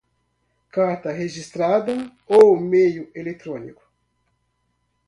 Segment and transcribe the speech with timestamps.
[0.71, 3.83] carta registrada ou meio eletrônico